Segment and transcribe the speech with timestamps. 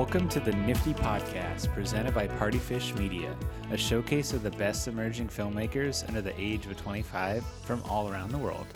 [0.00, 3.36] Welcome to the NFFTY Podcast, presented by Partyfish Media,
[3.70, 8.30] a showcase of the best emerging filmmakers under the age of 25 from all around
[8.30, 8.66] the world.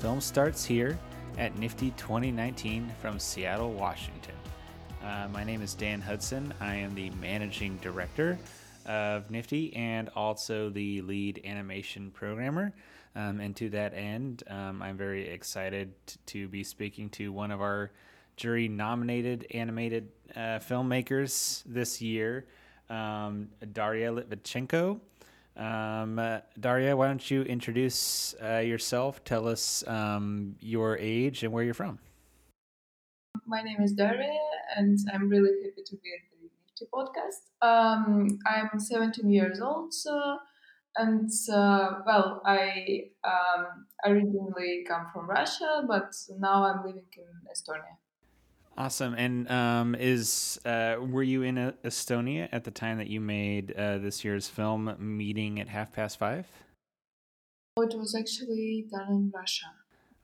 [0.00, 0.98] Film starts here
[1.38, 4.34] at NFFTY 2019 from Seattle, Washington.
[5.04, 6.52] Uh, my name is Dan Hudson.
[6.60, 8.36] I am the managing director
[8.84, 12.72] of NFFTY and also the lead animation programmer.
[13.14, 15.92] Um, and to that end, um, I'm very excited
[16.26, 17.92] to be speaking to one of our
[18.36, 22.46] jury nominated animated uh, filmmakers this year,
[22.88, 25.00] um, Daria Litvichenko.
[25.56, 29.22] Um, uh, Daria, why don't you introduce uh, yourself?
[29.24, 31.98] Tell us um, your age and where you're from.
[33.46, 34.32] My name is Daria,
[34.76, 37.50] and I'm really happy to be at the NFFTY podcast.
[37.60, 40.38] Um, I'm 17 years old, so,
[40.96, 47.96] and uh, well, I um, originally come from Russia, but now I'm living in Estonia.
[48.76, 49.14] Awesome.
[49.14, 53.72] And um, is uh, were you in uh, Estonia at the time that you made
[53.72, 56.46] uh, this year's film meeting at half past five?
[57.76, 59.66] Oh, it was actually done in Russia.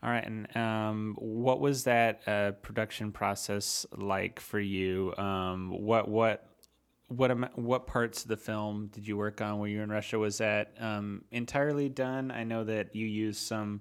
[0.02, 0.24] All right.
[0.24, 5.14] And um, what was that uh, production process like for you?
[5.18, 6.46] Um, what what
[7.08, 9.90] what am, what parts of the film did you work on when you were in
[9.90, 10.18] Russia?
[10.18, 12.30] Was that um, entirely done?
[12.30, 13.80] I know that you used some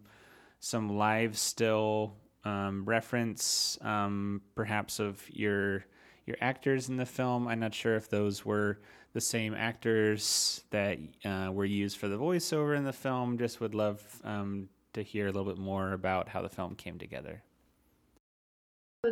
[0.60, 5.86] some live still um, reference, um, perhaps of your
[6.26, 7.48] your actors in the film.
[7.48, 8.80] I'm not sure if those were
[9.14, 13.38] the same actors that uh, were used for the voiceover in the film.
[13.38, 17.00] Just would love um, to hear a little bit more about how the film came
[17.00, 17.42] together.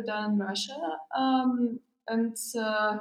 [0.06, 2.98] Done in Russia, um, and uh,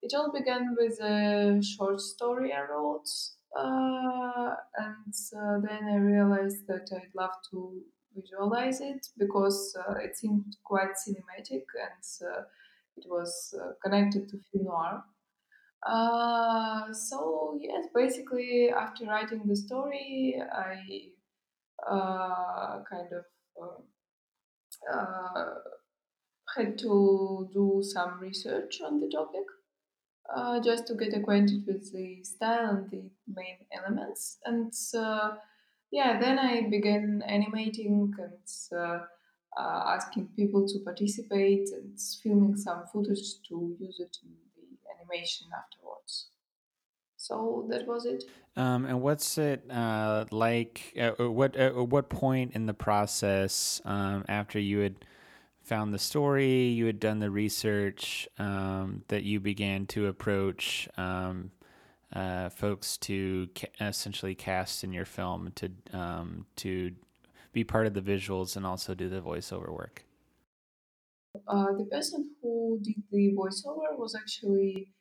[0.00, 3.08] it all began with a short story I wrote,
[3.54, 7.82] uh, and uh, then I realized that I'd love to
[8.14, 12.42] visualize it because uh, it seemed quite cinematic and uh,
[12.96, 15.02] it was uh, connected to film noir.
[15.86, 21.08] Uh, so yes, basically after writing the story, I
[21.88, 23.24] uh, kind of
[24.92, 25.54] uh,
[26.54, 29.44] had to do some research on the topic
[30.62, 34.74] just to get acquainted with the style and the main elements and
[35.90, 39.00] yeah, then I began animating and uh,
[39.58, 45.48] uh, asking people to participate and filming some footage to use it in the animation
[45.56, 46.28] afterwards.
[47.16, 48.24] So that was it.
[48.56, 50.94] Um, and what's it uh, like?
[50.98, 55.04] Uh, uh what uh, what point in the process um, after you had
[55.62, 61.50] found the story, you had done the research, um, that you began to approach um,
[62.14, 66.92] uh, folks to ca- essentially cast in your film to um, to
[67.52, 70.04] be part of the visuals and also do the voiceover work?
[71.46, 74.92] Uh, the person who did the voiceover was actually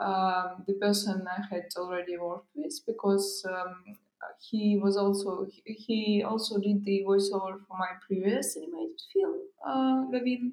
[0.00, 3.96] um, the person I had already worked with because um,
[4.40, 10.52] he was also he also did the voiceover for my previous animated film, uh, Levin.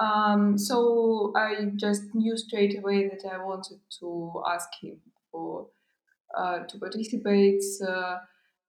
[0.00, 5.00] Um, so I just knew straight away that I wanted to ask him
[5.36, 5.66] for
[6.36, 7.62] uh, to participate.
[7.86, 8.18] Uh,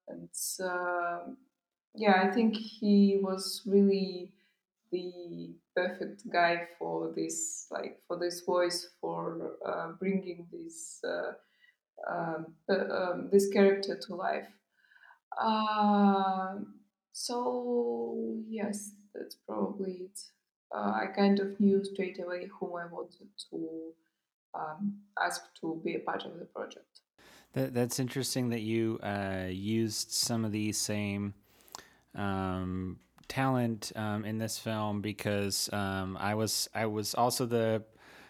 [0.08, 0.30] and
[0.64, 1.20] uh,
[1.96, 4.32] yeah, I think he was really
[4.92, 11.34] the perfect guy for this, like for this voice, for uh, bringing this uh,
[12.10, 14.48] um, um, this character to life.
[15.42, 16.56] Uh,
[17.12, 20.20] so yes, that's probably it.
[20.76, 23.94] Uh, I kind of knew straight away whom I wanted to
[24.58, 27.02] um, asked to be a part of the project.
[27.54, 31.34] That, that's interesting that you uh, used some of the same
[32.16, 37.84] um, talent um, in this film because um, I was I was also the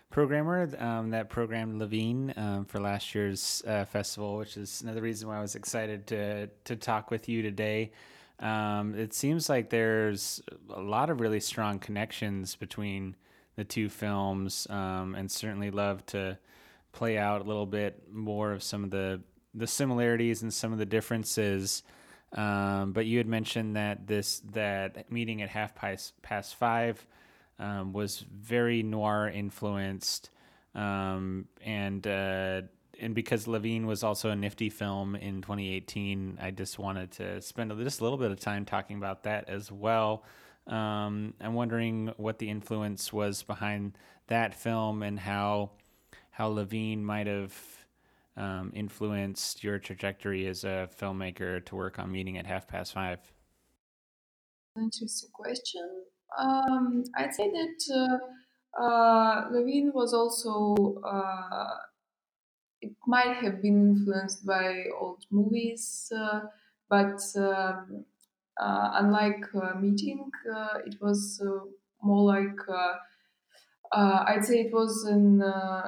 [0.09, 5.27] programmer um, that programmed Levine um, for last year's uh, festival, which is another reason
[5.27, 7.91] why I was excited to to talk with you today.
[8.39, 13.15] Um, it seems like there's a lot of really strong connections between
[13.57, 16.37] the two films, um, and certainly love to
[16.93, 19.19] play out a little bit more of some of the
[19.53, 21.83] the similarities and some of the differences.
[22.33, 27.05] Um, but you had mentioned that this that meeting at half past five
[27.59, 30.29] um, was very noir influenced,
[30.75, 32.61] um, and uh,
[32.99, 37.71] and because Levine was also a NFFTY film in 2018, I just wanted to spend
[37.79, 40.23] just a little bit of time talking about that as well.
[40.67, 43.97] Um, I'm wondering what the influence was behind
[44.27, 45.71] that film and how
[46.31, 47.55] how Levine might have
[48.35, 53.19] um, influenced your trajectory as a filmmaker to work on Meeting at Half Past Five.
[54.77, 56.03] Interesting question.
[56.37, 58.19] Um, I'd say that
[58.79, 61.77] uh, Levine was also uh,
[62.81, 66.41] it might have been influenced by old movies, uh,
[66.89, 68.05] but um,
[68.59, 71.65] uh, unlike uh, Meeting, uh, it was uh,
[72.01, 72.57] more like
[73.93, 75.07] I'd say it was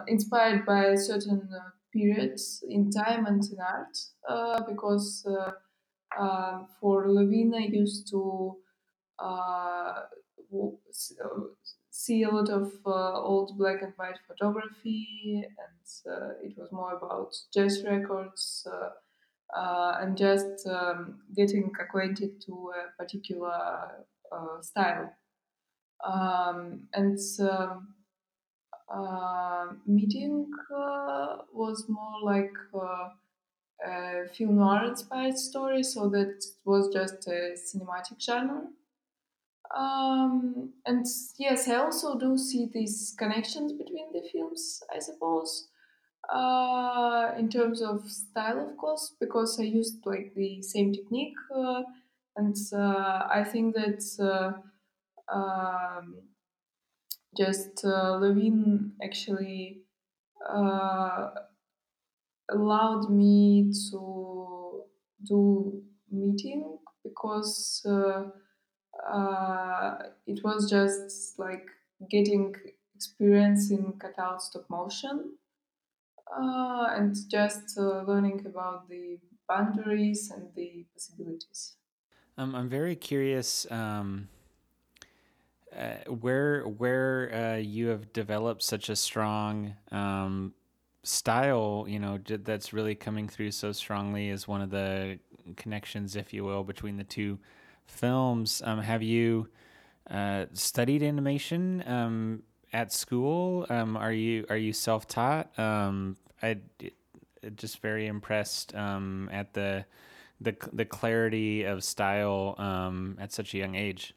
[0.07, 1.50] inspired by certain
[1.92, 5.25] periods in time and in art, because
[6.18, 8.57] um, for Levine, I used to
[12.10, 16.94] see a lot of uh, old black and white photography, and uh, it was more
[16.94, 18.89] about jazz records uh,
[19.56, 25.13] uh, and just um, getting acquainted to a particular uh, style.
[26.06, 27.94] Um, and um,
[28.94, 33.10] uh, meeting uh, was more like uh,
[33.86, 38.63] a film noir inspired story, so that was just a cinematic genre.
[39.75, 41.06] Um, and
[41.38, 45.68] yes, I also do see these connections between the films, I suppose,
[46.31, 51.83] uh, in terms of style, of course, because I used like the same technique, uh,
[52.35, 56.15] and uh, I think that uh, um,
[57.37, 59.81] just uh, Levine actually
[62.49, 64.83] allowed me to
[65.25, 65.81] do
[66.11, 67.85] meeting because.
[70.27, 71.67] It was just like
[72.09, 72.55] getting
[72.95, 75.33] experience in cutout stop motion
[76.37, 81.75] uh, and just uh, learning about the boundaries and the possibilities.
[82.37, 84.29] Um, I'm very curious um,
[85.75, 90.53] uh, where where uh, you have developed such a strong um,
[91.03, 91.85] style.
[91.87, 95.19] You know that's really coming through so strongly as one of the
[95.57, 97.39] connections, if you will, between the two
[97.85, 98.61] films.
[98.65, 99.49] Um, have you
[100.09, 102.43] uh, studied animation um,
[102.74, 103.66] at school?
[103.69, 105.57] Um, are you are you self taught?
[105.57, 106.57] Um, I
[107.56, 109.86] just very impressed um, at the
[110.42, 114.13] the the clarity of style um, at such a young age.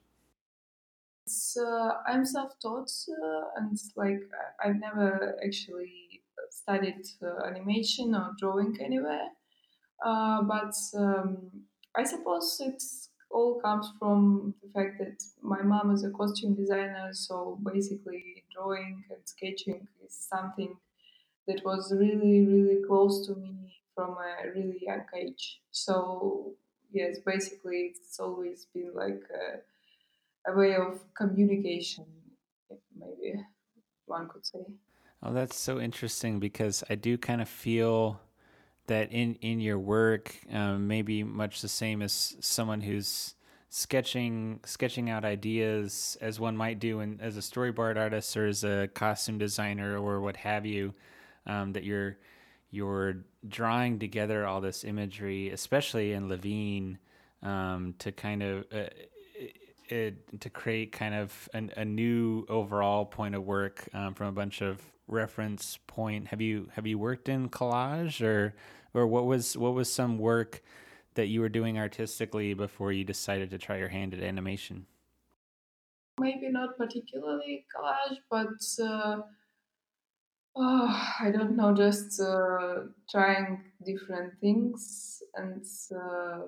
[1.27, 4.21] It's, uh, I'm self-taught uh, and like
[4.65, 9.29] I've never actually studied uh, animation or drawing anywhere.
[10.05, 11.51] Uh, but um,
[11.97, 12.83] I suppose it
[13.33, 19.05] all comes from the fact that my mom is a costume designer, so basically drawing
[19.11, 20.77] and sketching is something
[21.47, 25.61] that was really, really close to me from a really young age.
[25.71, 26.53] So
[26.93, 32.07] yes, basically it's always been like a, a way of communication,
[32.97, 33.41] maybe
[34.07, 34.65] one could say.
[35.23, 38.21] Oh, that's so interesting because I do kind of feel
[38.93, 43.35] that in in your work, um, maybe much the same as someone who's
[43.71, 48.65] sketching sketching out ideas as one might do in, as a storyboard artist or as
[48.65, 50.93] a costume designer or what have you,
[51.47, 52.19] um, that you're
[52.71, 56.99] you're drawing together all this imagery, especially in Levine,
[57.43, 58.89] um, to kind of uh,
[59.89, 64.33] it, to create kind of an, a new overall point of work um, from a
[64.33, 66.29] bunch of reference point.
[66.29, 68.55] Have you have you worked in collage or
[68.95, 70.63] or what was what was some work
[71.15, 74.87] that you were doing artistically before you decided to try your hand at animation?
[76.21, 79.23] Maybe not particularly collage, but uh,
[80.57, 85.23] oh, I don't know, just uh, trying different things.
[85.35, 86.41] And uh,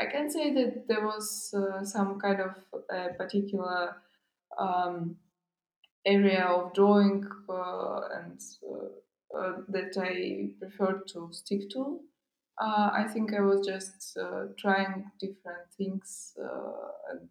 [0.00, 2.54] I can say that there was uh, some kind of
[3.16, 3.96] particular
[4.58, 5.16] um,
[6.04, 12.00] area of drawing uh, and uh, uh, that I preferred to stick to.
[12.60, 14.16] Uh, I think I was just
[14.58, 16.34] trying different things
[17.10, 17.28] and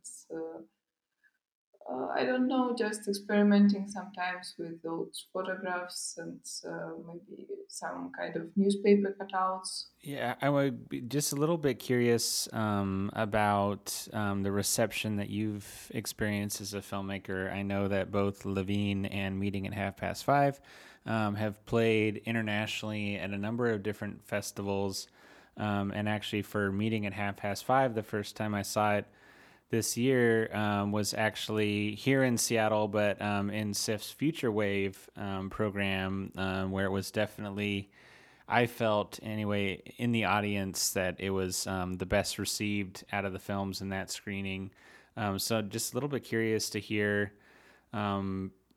[1.90, 8.36] uh, I don't know, just experimenting sometimes with those photographs and uh, maybe some kind
[8.36, 9.86] of newspaper cutouts.
[10.02, 15.30] Yeah, I would be just a little bit curious um, about um, the reception that
[15.30, 17.52] you've experienced as a filmmaker.
[17.52, 20.62] I know that both Levine and Meeting at Half Past Five
[21.06, 25.08] um, have played internationally at a number of different festivals.
[25.58, 29.06] Um, and actually, for Meeting at Half Past Five, the first time I saw it
[29.74, 35.50] this year um, was actually here in Seattle, but um, in SIFF's Future Wave um,
[35.50, 37.90] program, um, where it was definitely
[38.48, 43.34] I felt anyway in the audience that it was um, the best received out of
[43.34, 44.70] the films in that screening.
[45.18, 47.34] Um, so just a little bit curious to hear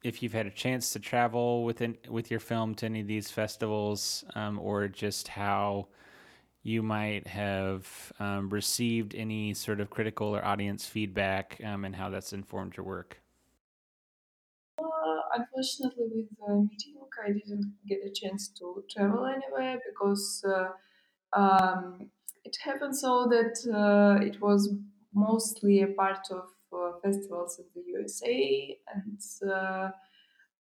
[0.03, 3.31] if you've had a chance to travel within with your film to any of these
[3.31, 5.89] festivals, or just how
[6.67, 12.11] you might have um, received any sort of critical or audience feedback um, and how
[12.11, 13.21] that's informed your work.
[15.37, 22.11] unfortunately, with the meeting, I didn't get a chance to travel anywhere because uh, um,
[22.45, 24.73] it happened so that uh, it was
[25.15, 29.91] mostly a part of uh, festivals in the USA, and uh,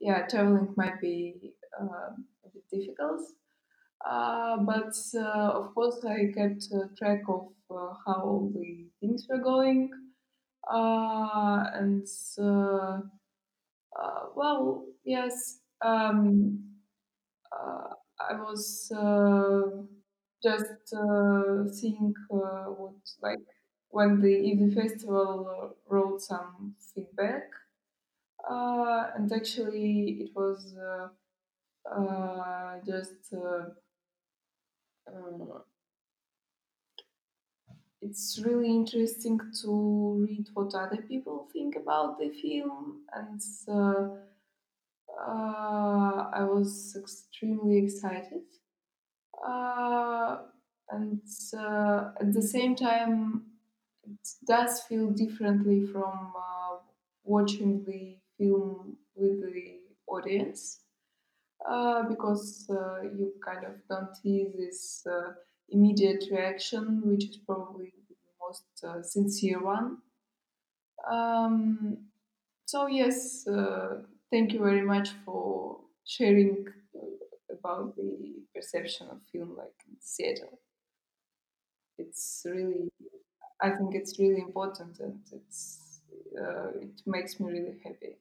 [0.01, 2.13] yeah, traveling might be uh,
[2.45, 3.23] a bit difficult.
[4.05, 9.38] Uh, but uh, of course, I kept uh, track of uh, how the things were
[9.43, 9.91] going,
[10.69, 12.07] and
[14.35, 16.59] well, yes, um,
[18.21, 18.91] I was
[20.43, 20.88] just
[21.79, 23.38] seeing what like
[23.91, 27.45] when the EV festival wrote some feedback,
[28.49, 31.09] uh, and actually it was uh,
[31.91, 33.33] uh, just
[35.09, 35.59] uh,
[38.03, 43.41] it's really interesting to read what other people think about the film and.
[45.19, 48.43] Uh, I was extremely excited.
[49.47, 50.39] Uh,
[50.91, 51.21] and
[51.57, 53.43] uh, at the same time,
[54.05, 56.77] it does feel differently from uh,
[57.25, 60.81] watching the film with the audience
[61.68, 65.32] uh, because uh, you kind of don't see this uh,
[65.70, 69.99] immediate reaction, which is probably the most uh, sincere one.
[71.11, 72.08] Um,
[72.66, 79.56] so yes, uh, thank you very much for sharing uh, about the perception of film
[79.56, 80.58] like in Seattle.
[81.99, 82.88] It's really,
[83.61, 86.00] I think it's really important, and it's
[86.35, 88.16] it makes me really happy.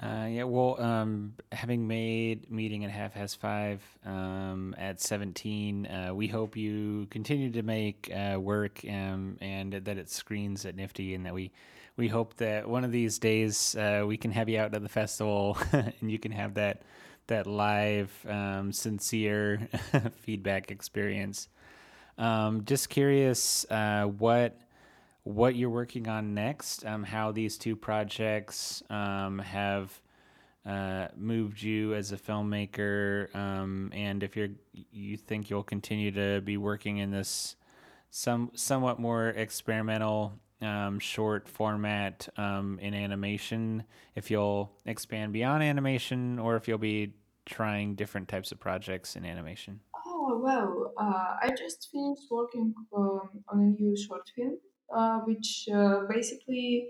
[0.00, 6.14] Uh, yeah, well, um, having made Meeting at Half Past Five um, at 17, uh,
[6.14, 11.16] we hope you continue to make uh, work um, and that it screens at NFFTY
[11.16, 11.50] and that we,
[11.96, 14.88] we hope that one of these days uh, we can have you out at the
[14.88, 16.82] festival and you can have that,
[17.26, 19.68] that live, um, sincere
[20.20, 21.48] feedback experience.
[22.18, 24.60] Um, just curious uh, what
[25.28, 30.00] what you're working on next, um, how these two projects um, have
[30.64, 36.40] uh, moved you as a filmmaker, um, and if you're you think you'll continue to
[36.40, 37.56] be working in this
[38.10, 40.32] some somewhat more experimental
[40.62, 47.12] um, short format um, in animation, if you'll expand beyond animation, or if you'll be
[47.44, 49.80] trying different types of projects in animation.
[50.06, 54.56] Oh well, uh, I just finished working um, on a new short film,
[54.94, 56.88] uh, which uh, basically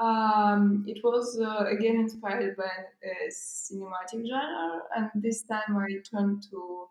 [0.00, 6.42] um, it was uh, again inspired by a cinematic genre, and this time I turned
[6.50, 6.86] to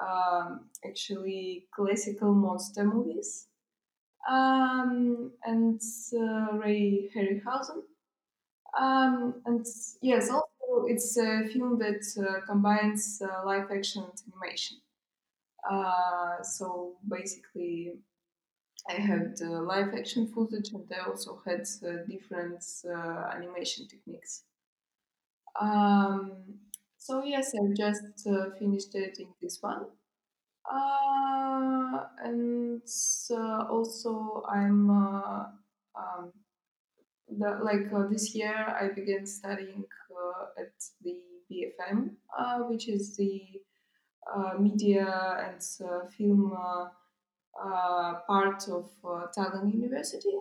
[0.00, 3.46] um, actually classical monster movies.
[4.28, 5.80] Um, and
[6.12, 7.82] uh, Ray Harryhausen.
[8.78, 9.64] Um, and
[10.02, 14.78] yes, also it's a film that uh, combines uh, live action and animation.
[15.68, 17.94] Uh, so basically,
[18.88, 24.44] I had uh, live action footage and I also had uh, different uh, animation techniques.
[25.60, 26.32] Um,
[26.96, 29.86] so yes, I've just uh, finished editing this one.
[30.70, 32.82] Uh, and
[33.30, 36.32] uh, also I'm um,
[37.28, 39.84] like this year I began studying
[40.58, 42.10] at the BFM,
[42.68, 43.42] which is the
[44.58, 45.06] media
[45.44, 45.62] and
[46.16, 46.56] film
[48.26, 50.38] part of uh, Tallinn University.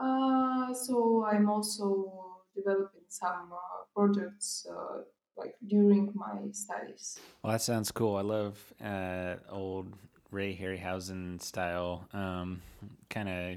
[0.00, 5.02] Uh, so I'm also developing some uh, projects uh,
[5.36, 7.18] like during my studies.
[7.42, 8.16] Well, that sounds cool.
[8.16, 9.92] I love uh, old
[10.30, 12.62] Ray Harryhausen style, um,
[13.10, 13.56] kind of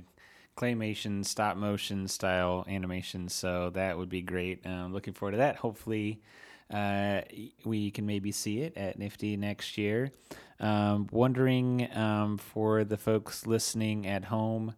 [0.57, 3.29] claymation, stop motion style animation.
[3.29, 4.65] So that would be great.
[4.65, 5.57] Um, looking forward to that.
[5.57, 6.21] Hopefully,
[6.71, 7.21] uh,
[7.63, 10.11] we can maybe see it at NFFTY next year.
[10.59, 14.73] Um, wondering um, for the folks listening at home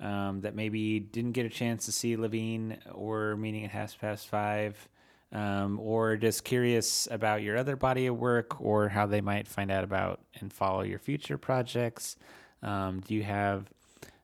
[0.00, 4.28] um, that maybe didn't get a chance to see Levine or Meeting at Half Past
[4.28, 4.88] Five,
[5.32, 9.70] um, or just curious about your other body of work or how they might find
[9.70, 12.16] out about and follow your future projects.
[12.62, 13.66] Um, do you have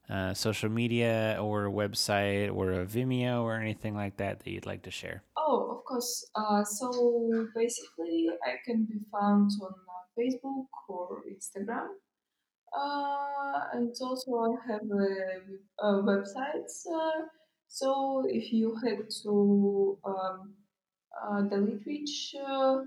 [0.08, 4.66] uh, social media or a website or a Vimeo or anything like that that you'd
[4.66, 5.22] like to share?
[5.46, 6.30] Oh, of course.
[6.34, 6.88] Uh, so
[7.54, 11.88] basically, I can be found on uh, Facebook or Instagram.
[12.72, 16.72] Uh, and also, I have a, a website.
[16.90, 17.26] Uh,
[17.68, 20.54] so if you head to um,
[21.22, 22.84] uh, Dalitvich uh,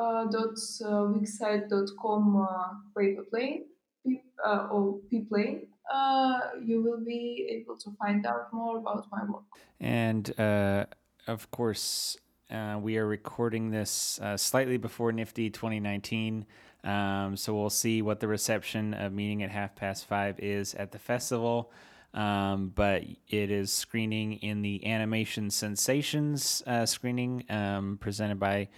[0.00, 1.68] uh, dot uh, wixsite
[2.00, 3.66] com uh, paperplane
[4.06, 9.22] p- uh, or pplane, uh, you will be able to find out more about my
[9.24, 9.44] work.
[9.80, 10.86] And uh,
[11.26, 12.16] of course,
[12.50, 16.46] uh, we are recording this uh, slightly before NFFTY 2019.
[16.84, 20.92] Um, so we'll see what the reception of Meeting at Half Past Five is at
[20.92, 21.72] the festival.
[22.12, 28.68] Um, but it is screening in the Animation Sensations uh, screening um, presented by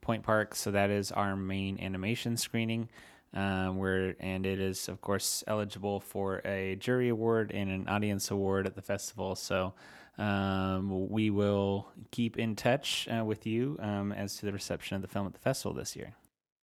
[0.00, 0.54] Point Park.
[0.54, 2.88] So that is our main animation screening.
[3.34, 8.30] Um, where and it is of course eligible for a jury award and an audience
[8.30, 9.34] award at the festival.
[9.34, 9.74] So
[10.18, 15.02] um, we will keep in touch uh, with you um, as to the reception of
[15.02, 16.14] the film at the festival this year.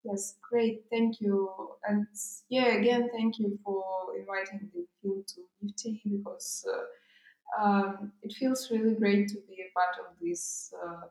[0.04, 0.84] Yes, great.
[0.90, 1.50] Thank you.
[1.88, 2.06] And
[2.48, 3.82] yeah, again, thank you for
[4.16, 9.72] inviting the film to NFFTY because uh, um, it feels really great to be a
[9.74, 11.06] part of this uh,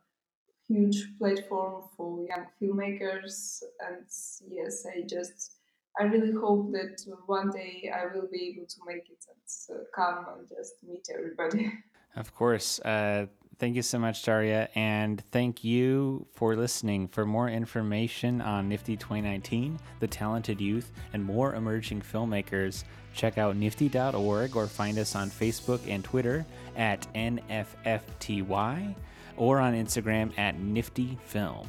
[0.68, 3.64] huge platform for young filmmakers.
[3.86, 4.06] And
[4.50, 5.56] yes, I just,
[6.00, 9.84] I really hope that one day I will be able to make it and uh,
[9.94, 11.74] come and just meet everybody.
[12.16, 12.80] Of course.
[12.80, 13.28] Uh,
[13.60, 14.70] thank you so much, Daria.
[14.76, 17.08] And thank you for listening.
[17.08, 23.56] For more information on NFFTY 2019, the talented youth, and more emerging filmmakers, check out
[23.56, 26.46] nffty.org or find us on Facebook and Twitter
[26.76, 28.96] at NFFTY
[29.38, 31.68] or on Instagram at Nifty Film.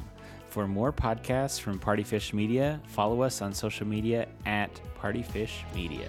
[0.49, 6.07] For more podcasts from Partyfish Media, follow us on social media at Partyfish Media.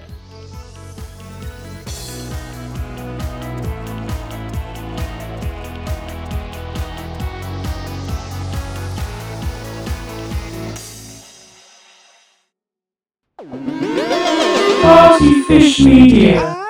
[15.29, 16.68] Partyfish Media.